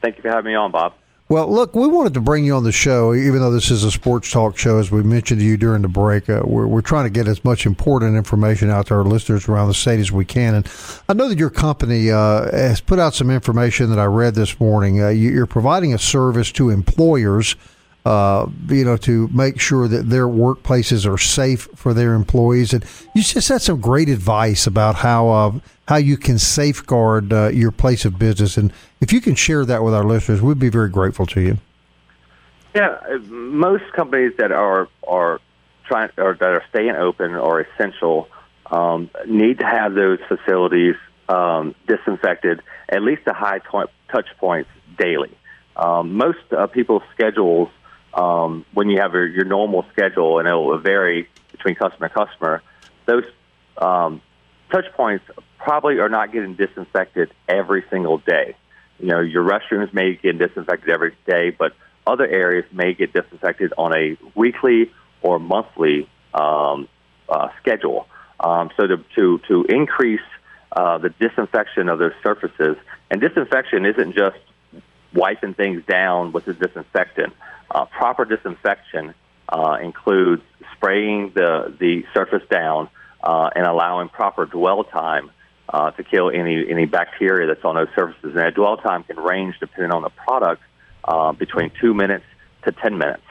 [0.00, 0.92] Thank you for having me on, Bob.
[1.26, 3.90] Well, look, we wanted to bring you on the show, even though this is a
[3.90, 6.28] sports talk show, as we mentioned to you during the break.
[6.28, 9.68] Uh, we're, we're trying to get as much important information out to our listeners around
[9.68, 10.54] the state as we can.
[10.54, 10.70] And
[11.08, 14.60] I know that your company uh, has put out some information that I read this
[14.60, 15.02] morning.
[15.02, 17.56] Uh, you're providing a service to employers
[18.04, 22.74] uh, you know, to make sure that their workplaces are safe for their employees.
[22.74, 22.84] And
[23.14, 25.52] you just had some great advice about how uh,
[25.88, 28.56] how you can safeguard uh, your place of business.
[28.56, 31.58] And if you can share that with our listeners, we'd be very grateful to you.
[32.74, 32.98] Yeah,
[33.28, 35.40] most companies that are are
[35.86, 38.28] trying or that are staying open or essential
[38.66, 40.96] um, need to have those facilities
[41.28, 45.30] um, disinfected at least the high t- touch points daily.
[45.76, 47.68] Um, most uh, people's schedules
[48.14, 52.14] um, when you have your, your normal schedule, and it will vary between customer and
[52.14, 52.62] customer,
[53.06, 53.24] those
[53.78, 54.20] um,
[54.70, 55.24] touch points
[55.58, 58.56] probably are not getting disinfected every single day.
[58.98, 61.74] You know, your restrooms may get disinfected every day, but
[62.06, 64.92] other areas may get disinfected on a weekly
[65.22, 66.88] or monthly um,
[67.28, 68.06] uh, schedule.
[68.38, 70.20] Um, so to, to, to increase
[70.72, 72.76] uh, the disinfection of those surfaces,
[73.10, 74.36] and disinfection isn't just
[75.14, 77.32] wiping things down with a disinfectant.
[77.70, 79.14] Uh, proper disinfection
[79.48, 80.42] uh, includes
[80.76, 82.88] spraying the, the surface down
[83.22, 85.30] uh, and allowing proper dwell time
[85.68, 88.30] uh, to kill any, any bacteria that's on those surfaces.
[88.30, 90.62] And that dwell time can range, depending on the product,
[91.04, 92.24] uh, between two minutes
[92.64, 93.22] to 10 minutes.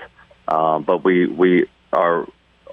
[0.47, 2.27] Um, but we, we are,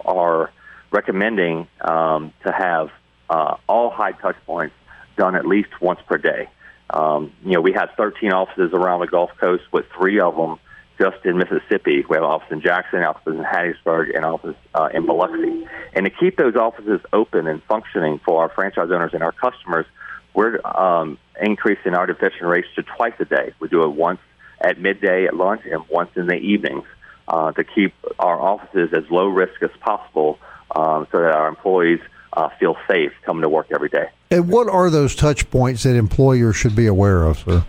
[0.05, 0.51] are
[0.91, 2.91] recommending um, to have
[3.29, 4.75] uh, all high touch points
[5.17, 6.49] done at least once per day.
[6.93, 10.59] Um, you know, we have 13 offices around the Gulf Coast, with three of them
[10.99, 12.05] just in Mississippi.
[12.09, 15.67] We have office in Jackson, offices in Hattiesburg, and office uh, in Biloxi.
[15.95, 19.87] And to keep those offices open and functioning for our franchise owners and our customers,
[20.35, 23.55] we're um, increasing our detection rates to twice a day.
[23.61, 24.21] We do it once
[24.61, 26.85] at midday at lunch and once in the evenings
[27.29, 30.39] uh, to keep our offices as low risk as possible
[30.75, 32.01] um, so that our employees
[32.33, 34.09] uh, feel safe coming to work every day.
[34.33, 37.67] And what are those touch points that employers should be aware of, sir?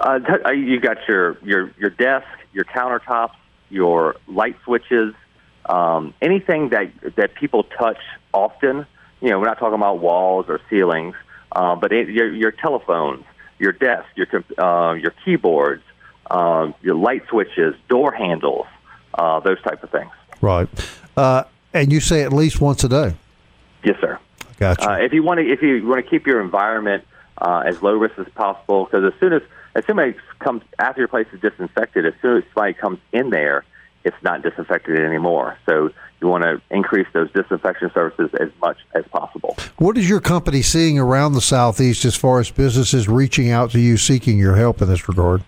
[0.00, 3.34] Uh, uh, you got your your your desk, your countertops,
[3.68, 5.14] your light switches,
[5.66, 7.98] um, anything that that people touch
[8.32, 8.86] often.
[9.20, 11.16] You know, we're not talking about walls or ceilings,
[11.52, 13.24] uh, but it, your your telephones,
[13.58, 15.82] your desk, your uh, your keyboards,
[16.30, 18.66] uh, your light switches, door handles,
[19.14, 20.12] uh, those type of things.
[20.40, 20.68] Right,
[21.16, 21.44] uh,
[21.74, 23.16] and you say at least once a day.
[23.84, 24.18] Yes, sir.
[24.58, 24.90] Gotcha.
[24.90, 27.04] Uh, if you want to, if you want to keep your environment
[27.38, 29.42] uh, as low risk as possible, because as soon as
[29.74, 33.64] as somebody comes after your place is disinfected, as soon as somebody comes in there,
[34.04, 35.56] it's not disinfected anymore.
[35.66, 35.90] So
[36.20, 39.56] you want to increase those disinfection services as much as possible.
[39.76, 43.80] What is your company seeing around the southeast as far as businesses reaching out to
[43.80, 45.44] you seeking your help in this regard?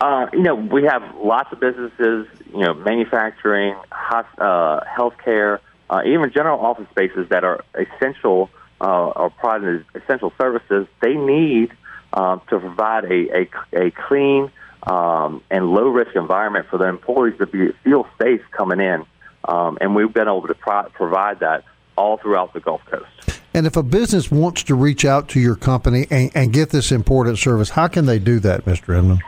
[0.00, 3.74] Uh, you know, we have lots of businesses, you know, manufacturing,
[4.10, 5.58] uh, healthcare,
[5.90, 10.86] uh, even general office spaces that are essential uh, or providing essential services.
[11.00, 11.72] They need
[12.12, 14.50] um, to provide a, a, a clean
[14.82, 19.04] um, and low risk environment for the employees to be, feel safe coming in.
[19.44, 21.64] Um, and we've been able to pro- provide that
[21.96, 23.40] all throughout the Gulf Coast.
[23.54, 26.92] And if a business wants to reach out to your company and, and get this
[26.92, 28.96] important service, how can they do that, Mr.
[28.96, 29.22] Edmond?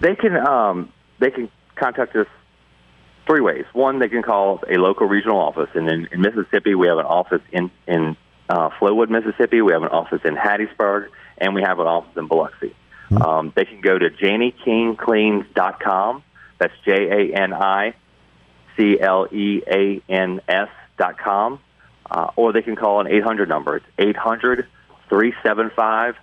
[0.00, 2.26] They can um, they can contact us
[3.28, 3.64] three ways.
[3.72, 7.04] One, they can call a local regional office, and in, in Mississippi, we have an
[7.04, 8.16] office in in
[8.48, 9.62] uh, Flowood, Mississippi.
[9.62, 12.74] We have an office in Hattiesburg, and we have an office in Biloxi.
[13.10, 13.22] Mm-hmm.
[13.22, 16.24] Um, they can go to janikingcleans.com.
[16.58, 17.94] That's J A N I
[18.76, 21.60] C L E A N S dot com.
[22.10, 23.76] Uh, or they can call an 800 number.
[23.76, 24.66] It's 800
[25.10, 26.16] 375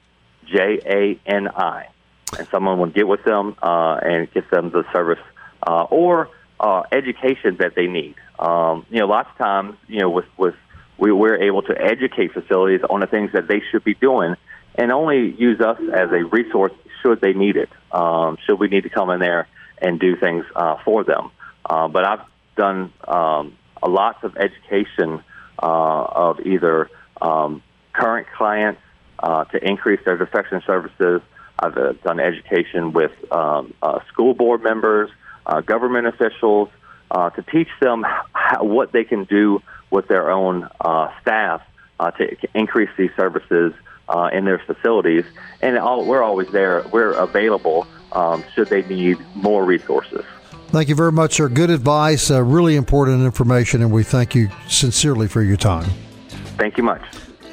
[0.47, 1.89] J A N I,
[2.38, 5.20] and someone will get with them uh, and get them the service
[5.66, 6.30] uh, or
[6.60, 8.16] uh, education that they need.
[8.39, 10.56] Um, you know, lots of times, you know, with with
[10.97, 14.36] we, we're able to educate facilities on the things that they should be doing,
[14.76, 17.70] and only use us as a resource should they need it.
[17.91, 19.47] Um, should we need to come in there
[19.82, 21.32] and do things uh, for them?
[21.66, 22.26] Uh, but I've
[22.56, 25.24] done um, a lots of education
[25.62, 26.89] uh, of either
[27.22, 27.62] um,
[27.93, 28.82] current clients
[29.20, 31.22] uh, to increase their defection services.
[31.60, 33.74] I've uh, done education with um,
[34.10, 35.10] school board members,
[35.46, 36.70] uh, government officials,
[37.12, 41.62] uh, to teach them how, what they can do with their own uh, staff
[42.00, 43.74] uh, to increase these services
[44.10, 45.24] uh, in their facilities.
[45.62, 46.84] And all, we're always there.
[46.91, 50.24] We're available um, should they need more resources.
[50.70, 51.48] Thank you very much, sir.
[51.48, 55.89] Good advice, uh, really important information, and we thank you sincerely for your time.
[56.58, 57.02] Thank you much.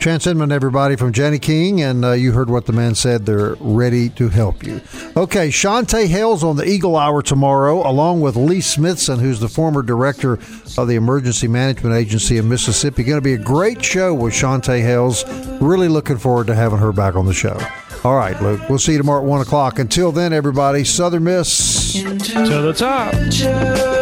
[0.03, 3.25] Chance everybody from Jani-King, and uh, you heard what the man said.
[3.25, 4.81] They're ready to help you.
[5.17, 9.81] Okay, Shantae Hales on the Eagle Hour tomorrow, along with Lee Smithson, who's the former
[9.81, 10.41] director
[10.77, 13.05] of the Emergency Management Agency in Mississippi.
[13.05, 15.25] Going to be a great show with Shantae Hales.
[15.61, 17.57] Really looking forward to having her back on the show.
[18.03, 18.61] All right, Luke.
[18.69, 19.79] We'll see you tomorrow at 1 o'clock.
[19.79, 21.93] Until then, everybody, Southern Miss.
[21.93, 24.02] To the top.